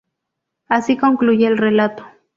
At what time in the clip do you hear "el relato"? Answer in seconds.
1.45-2.03